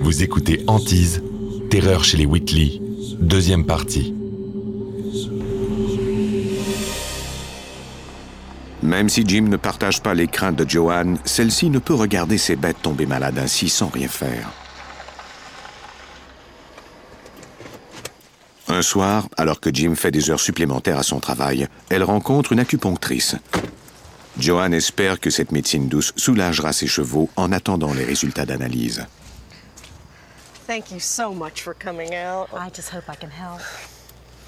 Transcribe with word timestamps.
Vous 0.00 0.22
écoutez 0.22 0.62
Antise, 0.66 1.22
Terreur 1.70 2.04
chez 2.04 2.18
les 2.18 2.26
Whitley, 2.26 2.80
deuxième 3.18 3.64
partie. 3.64 4.14
Même 8.82 9.08
si 9.08 9.24
Jim 9.26 9.46
ne 9.48 9.56
partage 9.56 10.02
pas 10.02 10.12
les 10.12 10.26
craintes 10.26 10.56
de 10.56 10.68
Joanne, 10.68 11.18
celle-ci 11.24 11.70
ne 11.70 11.78
peut 11.78 11.94
regarder 11.94 12.36
ses 12.36 12.56
bêtes 12.56 12.82
tomber 12.82 13.06
malades 13.06 13.38
ainsi 13.38 13.70
sans 13.70 13.88
rien 13.88 14.08
faire. 14.08 14.50
Un 18.68 18.82
soir, 18.82 19.28
alors 19.38 19.60
que 19.60 19.70
Jim 19.72 19.94
fait 19.94 20.10
des 20.10 20.30
heures 20.30 20.40
supplémentaires 20.40 20.98
à 20.98 21.02
son 21.02 21.20
travail, 21.20 21.68
elle 21.88 22.02
rencontre 22.02 22.52
une 22.52 22.60
acupunctrice. 22.60 23.36
Joanne 24.38 24.74
espère 24.74 25.18
que 25.18 25.30
cette 25.30 25.50
médecine 25.50 25.88
douce 25.88 26.12
soulagera 26.16 26.72
ses 26.72 26.86
chevaux 26.86 27.30
en 27.36 27.52
attendant 27.52 27.94
les 27.94 28.04
résultats 28.04 28.44
d'analyse. 28.44 29.06
Thank 30.66 30.90
you 30.90 30.98
so 30.98 31.32
much 31.32 31.62
for 31.62 31.74
coming 31.74 32.14
out. 32.14 32.48
I 32.52 32.68
just 32.74 32.92
hope 32.92 33.04
I 33.08 33.16
can 33.16 33.28
help. 33.28 33.60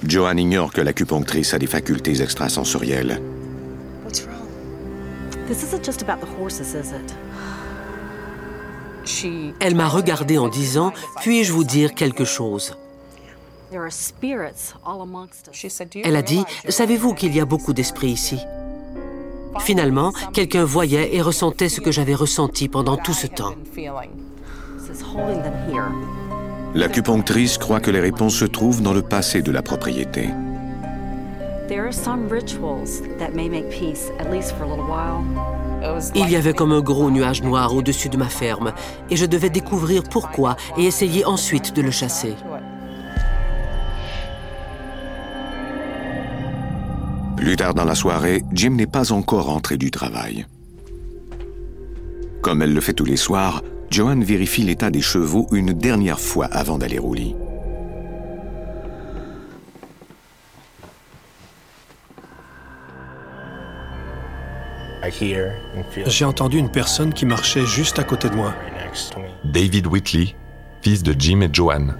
Joanne 0.04 0.38
ignore 0.38 0.72
que 0.72 0.80
l'acupunctrice 0.80 1.54
a 1.54 1.58
des 1.58 1.66
facultés 1.66 2.20
extrasensorielles. 2.20 3.20
What's 4.04 4.24
wrong? 4.24 4.48
This 5.46 5.62
isn't 5.62 5.84
just 5.84 6.02
about 6.02 6.20
the 6.20 6.28
horses, 6.38 6.74
is 6.74 6.92
it? 6.92 7.14
Elle 9.60 9.74
m'a 9.74 9.88
regardé 9.88 10.38
en 10.38 10.48
disant 10.48 10.92
Puis-je 11.20 11.52
vous 11.52 11.64
dire 11.64 11.94
quelque 11.94 12.24
chose? 12.24 12.76
There 13.70 13.82
are 13.82 13.92
spirits 13.92 14.74
all 14.84 15.02
amongst 15.02 15.48
us. 15.48 15.80
Elle 16.04 16.16
a 16.16 16.22
dit 16.22 16.44
Savez-vous 16.68 17.14
qu'il 17.14 17.34
y 17.34 17.40
a 17.40 17.44
beaucoup 17.44 17.72
d'esprits 17.72 18.10
ici? 18.10 18.38
Finalement, 19.60 20.12
quelqu'un 20.32 20.64
voyait 20.64 21.14
et 21.14 21.22
ressentait 21.22 21.68
ce 21.68 21.80
que 21.80 21.92
j'avais 21.92 22.14
ressenti 22.14 22.68
pendant 22.68 22.96
tout 22.96 23.12
ce 23.12 23.26
temps. 23.26 23.54
L'acupunctrice 26.74 27.58
croit 27.58 27.80
que 27.80 27.90
les 27.90 28.00
réponses 28.00 28.36
se 28.36 28.44
trouvent 28.44 28.82
dans 28.82 28.92
le 28.92 29.02
passé 29.02 29.42
de 29.42 29.50
la 29.50 29.62
propriété. 29.62 30.28
Il 36.14 36.30
y 36.30 36.36
avait 36.36 36.54
comme 36.54 36.72
un 36.72 36.80
gros 36.80 37.10
nuage 37.10 37.42
noir 37.42 37.74
au-dessus 37.74 38.08
de 38.08 38.16
ma 38.16 38.28
ferme, 38.28 38.72
et 39.10 39.16
je 39.16 39.26
devais 39.26 39.50
découvrir 39.50 40.02
pourquoi 40.04 40.56
et 40.76 40.84
essayer 40.84 41.24
ensuite 41.24 41.74
de 41.74 41.82
le 41.82 41.90
chasser. 41.90 42.34
Plus 47.48 47.56
tard 47.56 47.72
dans 47.72 47.86
la 47.86 47.94
soirée, 47.94 48.42
Jim 48.52 48.72
n'est 48.72 48.86
pas 48.86 49.10
encore 49.10 49.46
rentré 49.46 49.78
du 49.78 49.90
travail. 49.90 50.44
Comme 52.42 52.60
elle 52.60 52.74
le 52.74 52.80
fait 52.82 52.92
tous 52.92 53.06
les 53.06 53.16
soirs, 53.16 53.62
Joanne 53.88 54.22
vérifie 54.22 54.64
l'état 54.64 54.90
des 54.90 55.00
chevaux 55.00 55.46
une 55.52 55.72
dernière 55.72 56.20
fois 56.20 56.44
avant 56.44 56.76
d'aller 56.76 56.98
au 56.98 57.14
lit. 57.14 57.34
J'ai 66.04 66.26
entendu 66.26 66.58
une 66.58 66.70
personne 66.70 67.14
qui 67.14 67.24
marchait 67.24 67.64
juste 67.64 67.98
à 67.98 68.04
côté 68.04 68.28
de 68.28 68.34
moi. 68.34 68.54
David 69.42 69.86
Whitley, 69.86 70.36
fils 70.82 71.02
de 71.02 71.14
Jim 71.18 71.40
et 71.40 71.48
Joanne. 71.50 71.96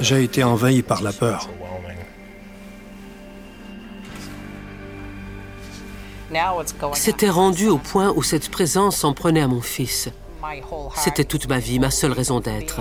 J'ai 0.00 0.24
été 0.24 0.44
envahi 0.44 0.82
par 0.82 1.02
la 1.02 1.12
peur. 1.12 1.48
C'était 6.94 7.30
rendu 7.30 7.68
au 7.68 7.78
point 7.78 8.12
où 8.14 8.22
cette 8.22 8.50
présence 8.50 8.96
s'en 8.96 9.12
prenait 9.12 9.42
à 9.42 9.48
mon 9.48 9.60
fils. 9.60 10.08
C'était 10.96 11.24
toute 11.24 11.48
ma 11.48 11.58
vie, 11.58 11.78
ma 11.78 11.90
seule 11.90 12.12
raison 12.12 12.40
d'être. 12.40 12.80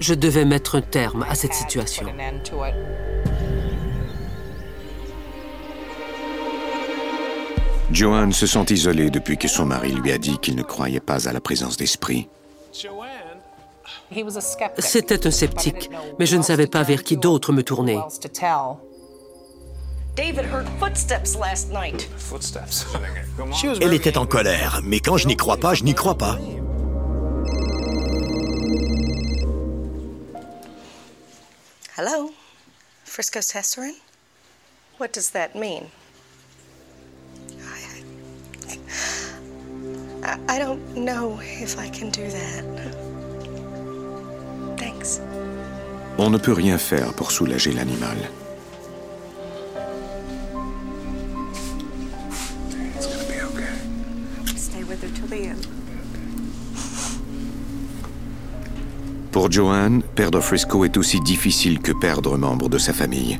Je 0.00 0.14
devais 0.14 0.44
mettre 0.44 0.76
un 0.76 0.82
terme 0.82 1.24
à 1.28 1.34
cette 1.34 1.54
situation. 1.54 2.06
Joanne 7.92 8.32
se 8.32 8.46
sent 8.46 8.64
isolée 8.70 9.10
depuis 9.10 9.38
que 9.38 9.48
son 9.48 9.64
mari 9.64 9.92
lui 9.92 10.12
a 10.12 10.18
dit 10.18 10.38
qu'il 10.38 10.56
ne 10.56 10.62
croyait 10.62 11.00
pas 11.00 11.28
à 11.28 11.32
la 11.32 11.40
présence 11.40 11.76
d'esprit. 11.76 12.28
C'était 14.78 15.26
un 15.26 15.30
sceptique, 15.30 15.90
mais 16.18 16.26
je 16.26 16.36
ne 16.36 16.42
savais 16.42 16.66
pas 16.66 16.82
vers 16.82 17.02
qui 17.02 17.16
d'autre 17.16 17.52
me 17.52 17.62
tourner. 17.62 17.98
David 20.16 20.46
heard 20.46 20.66
footsteps 20.78 21.36
last 21.36 21.70
night. 21.70 22.08
Elle 23.82 23.92
était 23.92 24.16
en 24.16 24.26
colère, 24.26 24.80
mais 24.82 25.00
quand 25.00 25.18
je 25.18 25.26
n'y 25.28 25.36
crois 25.36 25.58
pas, 25.58 25.74
je 25.74 25.84
n'y 25.84 25.94
crois 25.94 26.16
pas. 26.16 26.38
Hello? 31.98 32.32
Frisco 33.04 33.40
Tesserin? 33.40 33.94
What 34.98 35.12
does 35.12 35.30
that 35.30 35.54
mean? 35.54 35.90
I, 37.60 38.78
I, 40.24 40.38
I 40.48 40.58
don't 40.58 40.96
know 40.96 41.38
if 41.42 41.78
I 41.78 41.90
can 41.90 42.10
do 42.10 42.26
that. 42.30 43.05
On 46.18 46.30
ne 46.30 46.38
peut 46.38 46.52
rien 46.52 46.78
faire 46.78 47.12
pour 47.12 47.30
soulager 47.30 47.72
l'animal. 47.72 48.16
Pour 59.32 59.52
Joanne, 59.52 60.02
perdre 60.14 60.40
Frisco 60.40 60.84
est 60.86 60.96
aussi 60.96 61.20
difficile 61.20 61.80
que 61.80 61.92
perdre 61.92 62.34
un 62.34 62.38
membre 62.38 62.70
de 62.70 62.78
sa 62.78 62.94
famille. 62.94 63.38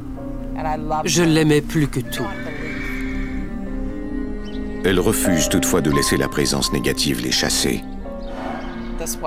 Je 1.04 1.22
l'aimais 1.22 1.62
plus 1.62 1.88
que 1.88 2.00
tout. 2.00 2.26
Elle 4.84 5.00
refuse 5.00 5.48
toutefois 5.48 5.80
de 5.80 5.90
laisser 5.90 6.16
la 6.16 6.28
présence 6.28 6.72
négative 6.72 7.22
les 7.22 7.32
chasser. 7.32 7.82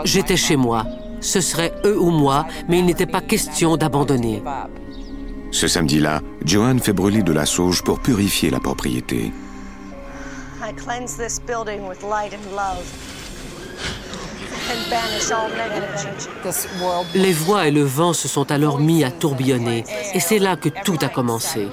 J'étais 0.06 0.38
chez 0.38 0.56
moi. 0.56 0.86
Ce 1.22 1.42
serait 1.42 1.74
eux 1.86 2.00
ou 2.00 2.10
moi, 2.10 2.46
mais 2.68 2.80
il 2.80 2.86
n'était 2.86 3.06
pas 3.06 3.22
question 3.22 3.78
d'abandonner. 3.78 4.42
Ce 5.52 5.68
samedi-là, 5.68 6.22
Joanne 6.46 6.80
fait 6.80 6.94
brûler 6.94 7.24
de 7.24 7.34
la 7.34 7.46
sauge 7.46 7.84
pour 7.84 8.00
purifier 8.00 8.50
la 8.50 8.60
propriété. 8.60 9.32
Les 17.16 17.34
voix 17.34 17.68
et 17.68 17.72
le 17.72 17.82
vent 17.82 18.14
se 18.14 18.28
sont 18.28 18.52
alors 18.52 18.80
mis 18.80 19.04
à 19.04 19.12
tourbillonner, 19.12 19.84
et 20.14 20.20
c'est 20.20 20.40
là 20.40 20.56
que 20.56 20.70
tout 20.70 20.98
a 21.02 21.10
commencé. 21.10 21.68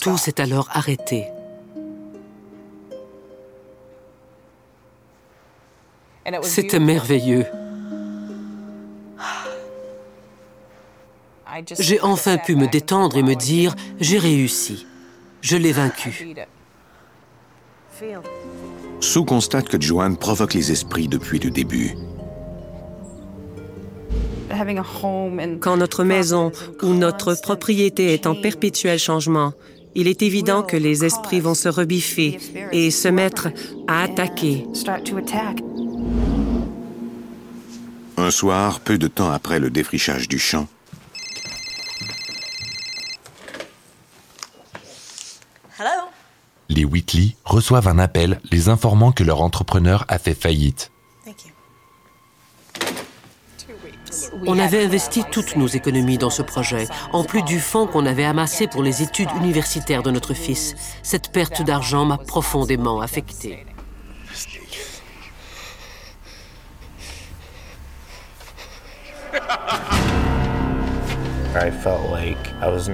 Tout 0.00 0.18
s'est 0.18 0.40
alors 0.40 0.68
arrêté. 0.72 1.28
C'était 6.42 6.80
merveilleux. 6.80 7.46
J'ai 11.78 12.00
enfin 12.00 12.38
pu 12.38 12.56
me 12.56 12.66
détendre 12.66 13.16
et 13.16 13.22
me 13.22 13.34
dire, 13.34 13.76
j'ai 14.00 14.18
réussi. 14.18 14.86
Je 15.40 15.56
l'ai 15.56 15.72
vaincu. 15.72 16.34
Sue 19.00 19.24
constate 19.24 19.68
que 19.68 19.80
Joanne 19.80 20.16
provoque 20.16 20.54
les 20.54 20.72
esprits 20.72 21.06
depuis 21.06 21.38
le 21.38 21.50
début. 21.50 21.94
Quand 25.60 25.76
notre 25.76 26.04
maison 26.04 26.52
ou 26.82 26.94
notre 26.94 27.34
propriété 27.40 28.14
est 28.14 28.26
en 28.26 28.34
perpétuel 28.34 28.98
changement, 28.98 29.52
il 29.94 30.08
est 30.08 30.22
évident 30.22 30.62
que 30.62 30.76
les 30.76 31.04
esprits 31.04 31.40
vont 31.40 31.54
se 31.54 31.68
rebiffer 31.68 32.38
et 32.72 32.90
se 32.90 33.08
mettre 33.08 33.48
à 33.86 34.02
attaquer. 34.02 34.66
Un 38.16 38.30
soir, 38.30 38.80
peu 38.80 38.98
de 38.98 39.08
temps 39.08 39.30
après 39.30 39.58
le 39.58 39.70
défrichage 39.70 40.28
du 40.28 40.38
champ, 40.38 40.66
Hello? 45.76 46.08
Les 46.68 46.84
Whitley 46.84 47.34
reçoivent 47.44 47.88
un 47.88 47.98
appel 47.98 48.40
les 48.52 48.68
informant 48.68 49.10
que 49.10 49.24
leur 49.24 49.42
entrepreneur 49.42 50.04
a 50.06 50.18
fait 50.18 50.34
faillite. 50.34 50.92
On 54.46 54.58
avait 54.58 54.84
investi 54.84 55.22
toutes 55.30 55.56
nos 55.56 55.66
économies 55.66 56.18
dans 56.18 56.30
ce 56.30 56.42
projet, 56.42 56.86
en 57.12 57.24
plus 57.24 57.42
du 57.42 57.60
fonds 57.60 57.86
qu'on 57.86 58.06
avait 58.06 58.24
amassé 58.24 58.66
pour 58.66 58.82
les 58.82 59.02
études 59.02 59.30
universitaires 59.36 60.02
de 60.02 60.10
notre 60.10 60.34
fils. 60.34 60.74
Cette 61.02 61.32
perte 61.32 61.62
d'argent 61.62 62.04
m'a 62.04 62.18
profondément 62.18 63.00
affecté. 63.00 63.64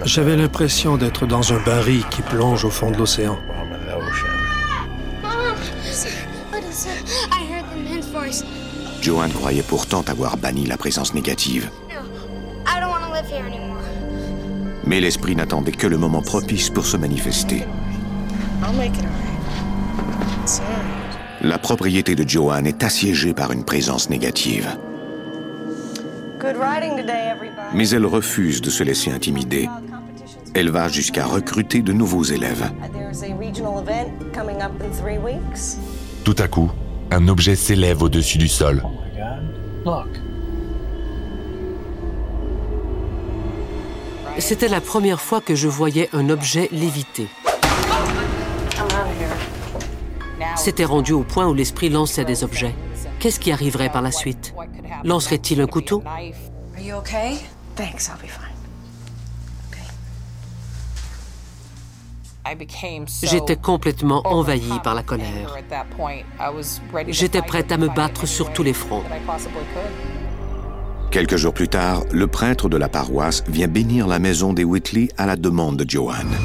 J'avais 0.05 0.37
l'impression 0.37 0.97
d'être 0.97 1.27
dans 1.27 1.53
un 1.53 1.59
baril 1.61 2.05
qui 2.11 2.23
plonge 2.23 2.65
au 2.65 2.71
fond 2.71 2.91
de 2.91 2.97
l'océan. 2.97 3.39
Joanne 9.11 9.33
croyait 9.33 9.65
pourtant 9.65 10.03
avoir 10.07 10.37
banni 10.37 10.67
la 10.67 10.77
présence 10.77 11.15
négative. 11.15 11.69
Mais 14.85 15.01
l'esprit 15.01 15.35
n'attendait 15.35 15.73
que 15.73 15.89
le 15.89 15.99
moment 15.99 16.23
propice 16.23 16.71
pour 16.71 16.87
se 16.87 16.97
manifester. 16.97 17.65
La 21.41 21.59
propriété 21.59 22.15
de 22.15 22.29
Joanne 22.29 22.69
est 22.69 22.85
assiégée 22.85 23.35
par 23.35 23.51
une 23.51 23.65
présence 23.65 24.11
négative. 24.11 24.69
Mais 27.75 27.89
elle 27.89 28.07
refuse 28.07 28.63
de 28.63 28.71
se 28.71 28.85
laisser 28.85 29.11
intimider. 29.11 29.69
Elle 30.55 30.71
va 30.71 30.87
jusqu'à 30.87 31.27
recruter 31.27 31.83
de 31.83 31.93
nouveaux 31.93 32.23
élèves. 32.23 32.71
Tout 36.23 36.37
à 36.39 36.47
coup, 36.47 36.71
un 37.11 37.29
objet 37.29 37.57
s'élève 37.57 38.03
au-dessus 38.03 38.39
du 38.39 38.49
sol. 38.49 38.83
C'était 44.39 44.69
la 44.69 44.81
première 44.81 45.21
fois 45.21 45.41
que 45.41 45.55
je 45.55 45.69
voyais 45.69 46.09
un 46.13 46.31
objet 46.31 46.69
léviter. 46.73 47.29
C'était 50.57 50.85
rendu 50.85 51.13
au 51.13 51.23
point 51.23 51.47
où 51.47 51.55
l'esprit 51.55 51.89
lançait 51.89 52.25
des 52.25 52.45
objets. 52.45 52.75
Qu'est-ce 53.19 53.41
qui 53.41 53.53
arriverait 53.53 53.91
par 53.91 54.03
la 54.03 54.13
suite? 54.13 54.55
Lancerait-il 55.05 55.61
un 55.61 55.67
couteau? 55.67 56.03
J'étais 63.23 63.57
complètement 63.57 64.23
envahi 64.25 64.73
par 64.83 64.95
la 64.95 65.03
colère. 65.03 65.57
J'étais 67.09 67.43
prête 67.43 67.71
à 67.73 67.77
me 67.77 67.89
battre 67.89 68.27
sur 68.27 68.53
tous 68.53 68.63
les 68.63 68.73
fronts. 68.73 69.05
Quelques 71.11 71.37
jours 71.37 71.53
plus 71.53 71.69
tard, 71.69 72.05
le 72.13 72.27
prêtre 72.27 72.69
de 72.69 72.77
la 72.77 72.89
paroisse 72.89 73.43
vient 73.49 73.67
bénir 73.67 74.07
la 74.07 74.19
maison 74.19 74.53
des 74.53 74.65
Whitley 74.65 75.09
à 75.19 75.27
la 75.27 75.37
demande 75.37 75.77
de 75.77 75.89
Joanne. 75.89 76.37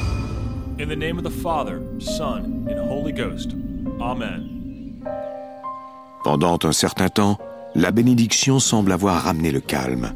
Pendant 6.23 6.57
un 6.63 6.71
certain 6.71 7.09
temps, 7.09 7.37
la 7.75 7.91
bénédiction 7.91 8.59
semble 8.59 8.91
avoir 8.91 9.23
ramené 9.23 9.51
le 9.51 9.59
calme, 9.59 10.13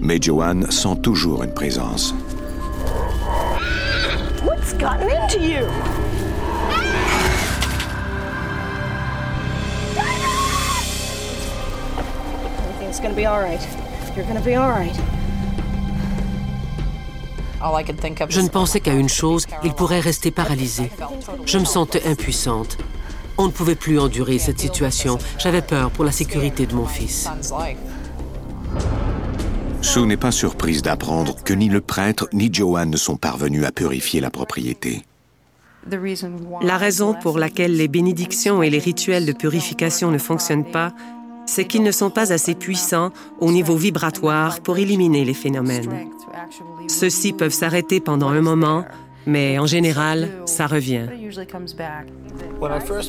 mais 0.00 0.18
Joanne 0.20 0.70
sent 0.70 1.00
toujours 1.02 1.42
une 1.42 1.54
présence. 1.54 2.14
What's 4.44 4.72
gotten 4.74 5.17
into 5.28 5.46
you? 5.46 5.66
Everything's 12.64 13.00
gonna 13.00 13.14
be 13.14 13.26
all 13.26 13.40
right. 13.40 13.60
You're 14.16 14.24
gonna 14.26 14.40
be 14.40 14.54
all 14.54 14.70
right. 14.70 14.98
Je 18.30 18.40
ne 18.40 18.48
pensais 18.48 18.78
qu'à 18.78 18.94
une 18.94 19.08
chose, 19.08 19.44
il 19.64 19.72
pourrait 19.72 19.98
rester 19.98 20.30
paralysé. 20.30 20.90
Je 21.44 21.58
me 21.58 21.64
sentais 21.64 22.06
impuissante. 22.06 22.78
On 23.36 23.46
ne 23.46 23.50
pouvait 23.50 23.74
plus 23.74 23.98
endurer 23.98 24.38
cette 24.38 24.60
situation. 24.60 25.18
J'avais 25.38 25.60
peur 25.60 25.90
pour 25.90 26.04
la 26.04 26.12
sécurité 26.12 26.66
de 26.66 26.74
mon 26.74 26.86
fils. 26.86 27.28
Sue 29.82 30.06
n'est 30.06 30.16
pas 30.16 30.30
surprise 30.30 30.82
d'apprendre 30.82 31.34
que 31.42 31.52
ni 31.52 31.68
le 31.68 31.80
prêtre 31.80 32.28
ni 32.32 32.48
Joanne 32.52 32.90
ne 32.90 32.96
sont 32.96 33.16
parvenus 33.16 33.64
à 33.64 33.72
purifier 33.72 34.20
la 34.20 34.30
propriété. 34.30 35.02
La 36.62 36.76
raison 36.76 37.14
pour 37.14 37.38
laquelle 37.38 37.76
les 37.76 37.88
bénédictions 37.88 38.62
et 38.62 38.70
les 38.70 38.78
rituels 38.78 39.26
de 39.26 39.32
purification 39.32 40.10
ne 40.10 40.18
fonctionnent 40.18 40.70
pas, 40.70 40.92
c'est 41.46 41.64
qu'ils 41.64 41.82
ne 41.82 41.92
sont 41.92 42.10
pas 42.10 42.32
assez 42.32 42.54
puissants 42.54 43.10
au 43.40 43.50
niveau 43.50 43.76
vibratoire 43.76 44.60
pour 44.60 44.78
éliminer 44.78 45.24
les 45.24 45.34
phénomènes. 45.34 46.10
Ceux-ci 46.88 47.32
peuvent 47.32 47.52
s'arrêter 47.52 48.00
pendant 48.00 48.28
un 48.28 48.42
moment, 48.42 48.84
mais 49.26 49.58
en 49.58 49.66
général, 49.66 50.28
ça 50.46 50.66
revient. 50.66 51.06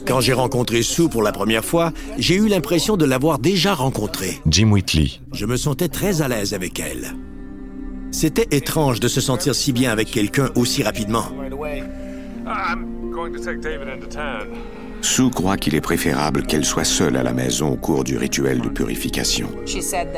Quand 0.07 0.22
j'ai 0.22 0.33
rencontré 0.33 0.81
Sue 0.81 1.10
pour 1.10 1.22
la 1.22 1.31
première 1.31 1.65
fois, 1.65 1.92
j'ai 2.18 2.36
eu 2.36 2.48
l'impression 2.48 2.98
de 2.98 3.06
l'avoir 3.06 3.39
déjà 3.39 3.74
rencontrée. 3.74 4.39
Jim 4.48 4.72
Whitley. 4.72 5.12
Je 5.33 5.45
me 5.45 5.57
sentais 5.57 5.88
très 5.88 6.22
à 6.22 6.27
l'aise 6.27 6.54
avec 6.54 6.80
elle. 6.80 7.13
C'était 8.12 8.48
étrange 8.56 9.00
de 9.00 9.07
se 9.07 9.22
sentir 9.22 9.54
si 9.54 9.72
bien 9.72 9.92
avec 9.92 10.10
quelqu'un 10.10 10.50
aussi 10.56 10.81
rapidement. 10.81 11.25
Sue 15.01 15.30
croit 15.30 15.57
qu'il 15.57 15.75
est 15.75 15.81
préférable 15.81 16.44
qu'elle 16.44 16.66
soit 16.66 16.84
seule 16.84 17.16
à 17.16 17.24
la 17.24 17.34
maison 17.34 17.69
au 17.69 17.75
cours 17.75 18.04
du 18.04 18.18
rituel 18.18 18.60
de 18.60 18.69
purification. 18.69 19.50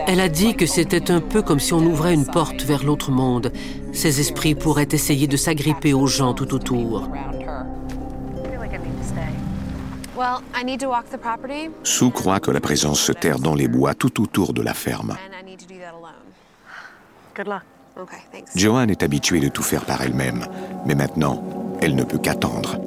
Elle 0.07 0.19
a 0.19 0.29
dit 0.29 0.55
que 0.55 0.65
c'était 0.65 1.11
un 1.11 1.21
peu 1.21 1.41
comme 1.41 1.59
si 1.59 1.73
on 1.73 1.79
ouvrait 1.79 2.13
une 2.13 2.25
porte 2.25 2.63
vers 2.63 2.83
l'autre 2.83 3.11
monde. 3.11 3.51
Ces 3.93 4.19
esprits 4.19 4.55
pourraient 4.55 4.87
essayer 4.91 5.27
de 5.27 5.37
s'agripper 5.37 5.93
aux 5.93 6.07
gens 6.07 6.33
tout 6.33 6.53
autour. 6.53 7.09
Sue 11.83 12.11
croit 12.11 12.39
que 12.39 12.51
la 12.51 12.61
présence 12.61 13.01
se 13.01 13.11
terre 13.11 13.39
dans 13.39 13.55
les 13.55 13.67
bois 13.67 13.93
tout 13.93 14.21
autour 14.21 14.53
de 14.53 14.61
la 14.61 14.73
ferme. 14.73 15.15
Joanne 18.55 18.89
est 18.89 19.03
habituée 19.03 19.39
de 19.39 19.47
tout 19.47 19.63
faire 19.63 19.85
par 19.85 20.01
elle-même, 20.01 20.45
mais 20.85 20.95
maintenant, 20.95 21.60
elle 21.81 21.95
ne 21.95 22.03
peut 22.03 22.19
qu'attendre. 22.19 22.79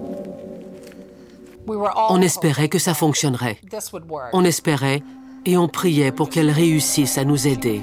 On 2.10 2.20
espérait 2.20 2.68
que 2.68 2.78
ça 2.78 2.94
fonctionnerait. 2.94 3.58
On 4.32 4.44
espérait 4.44 5.02
et 5.46 5.56
on 5.56 5.68
priait 5.68 6.12
pour 6.12 6.30
qu'elle 6.30 6.50
réussisse 6.50 7.18
à 7.18 7.24
nous 7.24 7.46
aider. 7.46 7.80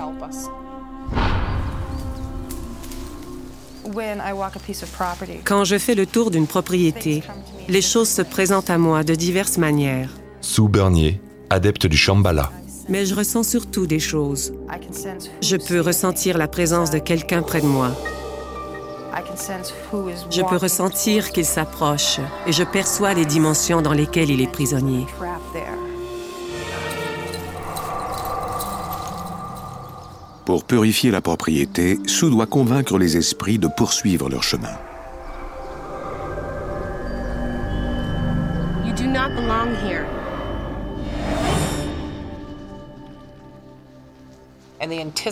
Quand 5.43 5.63
je 5.65 5.77
fais 5.77 5.95
le 5.95 6.05
tour 6.05 6.31
d'une 6.31 6.47
propriété, 6.47 7.23
les 7.67 7.81
choses 7.81 8.09
se 8.09 8.21
présentent 8.21 8.69
à 8.69 8.77
moi 8.77 9.03
de 9.03 9.15
diverses 9.15 9.57
manières. 9.57 10.09
Sue 10.39 10.69
Bernier, 10.69 11.19
adepte 11.49 11.87
du 11.87 11.97
Shambhala. 11.97 12.51
Mais 12.87 13.05
je 13.05 13.15
ressens 13.15 13.43
surtout 13.43 13.85
des 13.85 13.99
choses. 13.99 14.53
Je 15.41 15.57
peux 15.57 15.81
ressentir 15.81 16.37
la 16.37 16.47
présence 16.47 16.89
de 16.91 16.99
quelqu'un 16.99 17.41
près 17.41 17.61
de 17.61 17.67
moi. 17.67 17.91
Je 20.29 20.41
peux 20.41 20.55
ressentir 20.55 21.31
qu'il 21.31 21.45
s'approche 21.45 22.19
et 22.47 22.51
je 22.51 22.63
perçois 22.63 23.13
les 23.13 23.25
dimensions 23.25 23.81
dans 23.81 23.93
lesquelles 23.93 24.29
il 24.29 24.41
est 24.41 24.51
prisonnier. 24.51 25.05
Pour 30.45 30.63
purifier 30.63 31.11
la 31.11 31.21
propriété, 31.21 31.99
Sue 32.07 32.29
doit 32.29 32.45
convaincre 32.45 32.97
les 32.97 33.15
esprits 33.17 33.59
de 33.59 33.67
poursuivre 33.67 34.29
leur 34.29 34.43
chemin. 34.43 34.75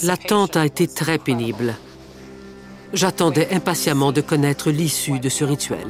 L'attente 0.03 0.55
a 0.57 0.65
été 0.65 0.87
très 0.87 1.17
pénible. 1.17 1.75
J'attendais 2.93 3.53
impatiemment 3.53 4.11
de 4.11 4.21
connaître 4.21 4.71
l'issue 4.71 5.19
de 5.19 5.29
ce 5.29 5.43
rituel. 5.43 5.87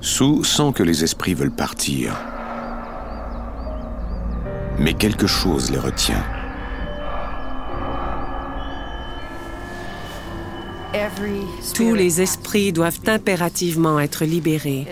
Sue 0.00 0.44
sent 0.44 0.72
que 0.74 0.82
les 0.82 1.04
esprits 1.04 1.34
veulent 1.34 1.50
partir. 1.50 2.16
Mais 4.78 4.94
quelque 4.94 5.26
chose 5.26 5.70
les 5.70 5.78
retient. 5.78 6.24
Tous 11.74 11.94
les 11.94 12.20
esprits 12.20 12.72
doivent 12.72 13.00
impérativement 13.06 13.98
être 13.98 14.24
libérés. 14.24 14.86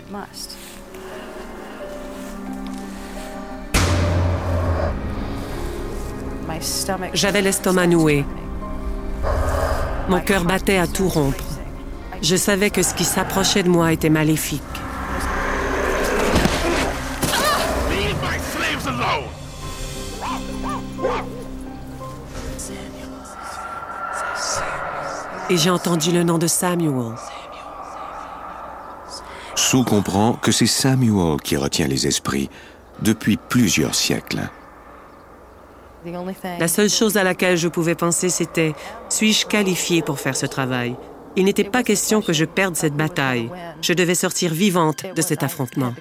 J'avais 7.15 7.43
l'estomac 7.43 7.87
noué. 7.87 8.25
Mon 10.09 10.21
cœur 10.21 10.45
battait 10.45 10.79
à 10.79 10.87
tout 10.87 11.09
rompre. 11.09 11.45
Je 12.23 12.37
savais 12.37 12.71
que 12.71 12.83
ce 12.83 12.95
qui 12.95 13.05
s'approchait 13.05 13.63
de 13.63 13.69
moi 13.69 13.93
était 13.93 14.11
maléfique. 14.11 14.63
Et 25.49 25.57
j'ai 25.57 25.71
entendu 25.71 26.13
le 26.13 26.23
nom 26.23 26.39
de 26.39 26.47
Samuel. 26.47 27.17
Sue 29.57 29.85
comprend 29.85 30.35
que 30.35 30.53
c'est 30.53 30.67
Samuel 30.67 31.41
qui 31.43 31.57
retient 31.57 31.89
les 31.89 32.07
esprits 32.07 32.51
depuis 33.03 33.37
plusieurs 33.37 33.95
siècles. 33.95 34.49
La 36.59 36.69
seule 36.69 36.89
chose 36.89 37.17
à 37.17 37.25
laquelle 37.25 37.57
je 37.57 37.69
pouvais 37.69 37.95
penser, 37.95 38.29
c'était 38.31 38.75
suis-je 39.09 39.47
qualifiée 39.47 40.03
pour 40.03 40.19
faire 40.19 40.37
ce 40.37 40.47
travail? 40.47 40.97
Il 41.37 41.45
n'était 41.45 41.65
pas 41.65 41.83
question 41.83 42.23
que 42.23 42.33
je 42.33 42.45
perde 42.45 42.75
cette 42.75 42.95
bataille. 42.95 43.51
Je 43.83 43.93
devais 43.93 44.15
sortir 44.15 44.53
vivante 44.53 45.05
de 45.15 45.23
cet 45.23 45.43
affrontement. 45.43 45.95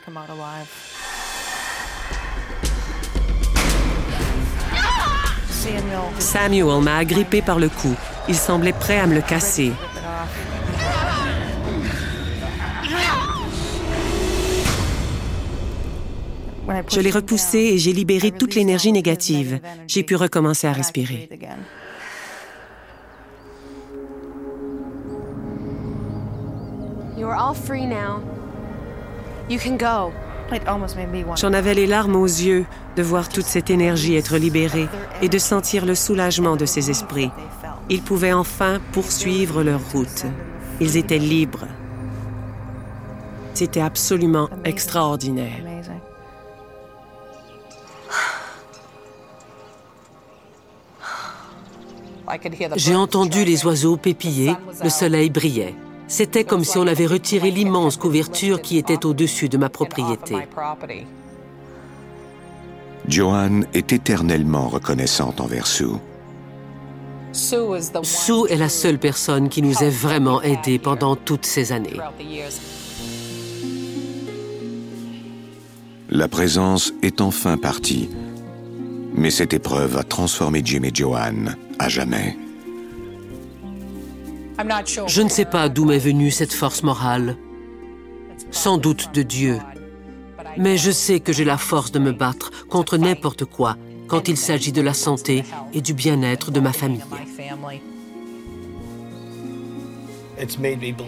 Samuel 6.17 6.81
m'a 6.81 6.97
agrippé 6.97 7.41
par 7.41 7.59
le 7.59 7.69
cou. 7.69 7.95
Il 8.27 8.35
semblait 8.35 8.73
prêt 8.73 8.99
à 8.99 9.07
me 9.07 9.15
le 9.15 9.21
casser. 9.21 9.71
Je 16.89 16.99
l'ai 16.99 17.11
repoussé 17.11 17.57
et 17.57 17.77
j'ai 17.77 17.93
libéré 17.93 18.31
toute 18.31 18.55
l'énergie 18.55 18.91
négative. 18.91 19.59
J'ai 19.87 20.03
pu 20.03 20.15
recommencer 20.15 20.67
à 20.67 20.73
respirer. 20.73 21.29
J'en 31.35 31.53
avais 31.53 31.73
les 31.73 31.87
larmes 31.87 32.15
aux 32.15 32.25
yeux 32.25 32.65
de 32.95 33.03
voir 33.03 33.29
toute 33.29 33.45
cette 33.45 33.69
énergie 33.69 34.15
être 34.15 34.37
libérée 34.37 34.87
et 35.21 35.29
de 35.29 35.37
sentir 35.37 35.85
le 35.85 35.95
soulagement 35.95 36.55
de 36.55 36.65
ces 36.65 36.89
esprits. 36.89 37.31
Ils 37.89 38.01
pouvaient 38.01 38.33
enfin 38.33 38.79
poursuivre 38.91 39.63
leur 39.63 39.81
route. 39.91 40.25
Ils 40.79 40.97
étaient 40.97 41.17
libres. 41.17 41.67
C'était 43.53 43.81
absolument 43.81 44.49
extraordinaire. 44.63 45.68
J'ai 52.75 52.95
entendu 52.95 53.43
les 53.43 53.65
oiseaux 53.65 53.97
pépiller, 53.97 54.53
le 54.83 54.89
soleil 54.89 55.29
brillait. 55.29 55.75
C'était 56.07 56.43
comme 56.43 56.63
si 56.63 56.77
on 56.77 56.87
avait 56.87 57.05
retiré 57.05 57.51
l'immense 57.51 57.97
couverture 57.97 58.61
qui 58.61 58.77
était 58.77 59.05
au-dessus 59.05 59.47
de 59.47 59.57
ma 59.57 59.69
propriété. 59.69 60.35
Joanne 63.07 63.65
est 63.73 63.93
éternellement 63.93 64.67
reconnaissante 64.67 65.39
envers 65.39 65.67
Sue. 65.67 65.85
Sue 67.31 68.49
est 68.49 68.57
la 68.57 68.69
seule 68.69 68.97
personne 68.97 69.49
qui 69.49 69.61
nous 69.61 69.83
ait 69.83 69.89
vraiment 69.89 70.41
aidés 70.41 70.79
pendant 70.79 71.15
toutes 71.15 71.45
ces 71.45 71.71
années. 71.71 71.97
La 76.09 76.27
présence 76.27 76.91
est 77.03 77.21
enfin 77.21 77.57
partie, 77.57 78.09
mais 79.13 79.31
cette 79.31 79.53
épreuve 79.53 79.97
a 79.97 80.03
transformé 80.03 80.61
Jim 80.63 80.83
et 80.83 80.91
Joanne 80.93 81.55
à 81.77 81.89
jamais. 81.89 82.37
Je 85.07 85.21
ne 85.21 85.29
sais 85.29 85.45
pas 85.45 85.69
d'où 85.69 85.85
m'est 85.85 85.99
venue 85.99 86.31
cette 86.31 86.53
force 86.53 86.83
morale. 86.83 87.37
Sans 88.51 88.77
doute 88.77 89.13
de 89.13 89.21
Dieu. 89.23 89.57
Mais 90.57 90.77
je 90.77 90.91
sais 90.91 91.19
que 91.19 91.31
j'ai 91.31 91.45
la 91.45 91.57
force 91.57 91.91
de 91.91 91.99
me 91.99 92.11
battre 92.11 92.51
contre 92.69 92.97
n'importe 92.97 93.45
quoi 93.45 93.77
quand 94.07 94.27
il 94.27 94.37
s'agit 94.37 94.71
de 94.71 94.81
la 94.81 94.93
santé 94.93 95.43
et 95.73 95.81
du 95.81 95.93
bien-être 95.93 96.51
de 96.51 96.59
ma 96.59 96.73
famille. 96.73 97.03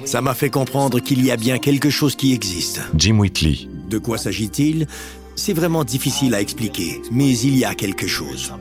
Ça 0.05 0.22
m'a 0.22 0.34
fait 0.34 0.50
comprendre 0.50 1.00
qu'il 1.00 1.25
y 1.25 1.31
a 1.31 1.38
bien 1.38 1.58
quelque 1.58 1.89
chose 1.89 2.15
qui 2.15 2.34
existe. 2.34 2.81
Jim 2.96 3.17
Whitley. 3.17 3.70
De 3.91 3.98
quoi 3.98 4.17
s'agit-il? 4.17 4.88
C'est 5.36 5.51
vraiment 5.51 5.83
difficile 5.83 6.33
à 6.33 6.39
expliquer, 6.39 7.01
mais 7.12 7.38
il 7.38 7.57
y 7.57 7.65
a 7.65 7.75
quelque 7.75 8.07
chose. 8.07 8.53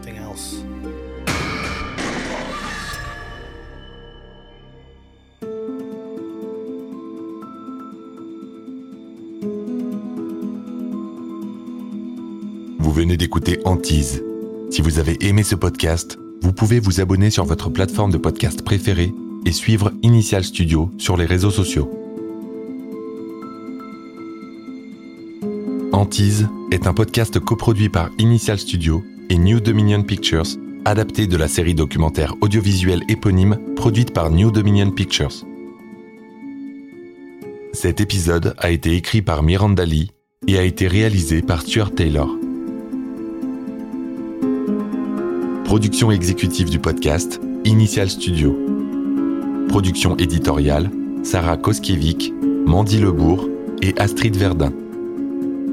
Vous 12.81 12.93
venez 12.93 13.17
d'écouter 13.17 13.61
Antise. 13.65 14.25
Si 14.73 14.83
vous 14.83 14.99
avez 14.99 15.17
aimé 15.25 15.45
ce 15.45 15.55
podcast, 15.55 16.19
vous 16.43 16.53
pouvez 16.53 16.81
vous 16.81 17.01
abonner 17.01 17.31
sur 17.31 17.45
votre 17.45 17.71
plateforme 17.71 18.11
de 18.11 18.19
podcast 18.19 18.63
préférée 18.63 19.15
et 19.47 19.53
suivre 19.53 19.93
Initial 20.03 20.43
Studio 20.43 20.91
sur 20.99 21.17
les 21.17 21.27
réseaux 21.27 21.53
sociaux. 21.53 22.10
Antise 26.01 26.49
est 26.71 26.87
un 26.87 26.95
podcast 26.95 27.39
coproduit 27.39 27.91
par 27.91 28.09
Initial 28.19 28.59
Studio 28.59 29.05
et 29.29 29.37
New 29.37 29.61
Dominion 29.61 30.03
Pictures, 30.03 30.47
adapté 30.87 31.27
de 31.27 31.37
la 31.37 31.47
série 31.47 31.75
documentaire 31.75 32.35
audiovisuelle 32.41 33.03
éponyme 33.11 33.59
produite 33.77 34.15
par 34.15 34.31
New 34.31 34.51
Dominion 34.51 34.91
Pictures. 34.93 35.45
Cet 37.75 38.01
épisode 38.01 38.55
a 38.57 38.71
été 38.71 38.97
écrit 38.97 39.21
par 39.21 39.43
Miranda 39.43 39.85
Lee 39.85 40.11
et 40.47 40.57
a 40.57 40.63
été 40.63 40.89
réalisé 40.89 41.43
par 41.43 41.61
Stuart 41.61 41.95
Taylor. 41.95 42.35
Production 45.67 46.11
exécutive 46.11 46.71
du 46.71 46.79
podcast, 46.79 47.43
Initial 47.67 48.09
Studio. 48.09 48.59
Production 49.69 50.17
éditoriale, 50.17 50.91
Sarah 51.25 51.59
Koskiewicz, 51.59 52.33
Mandy 52.65 53.01
Lebourg 53.01 53.51
et 53.83 53.93
Astrid 53.99 54.35
Verdun. 54.35 54.73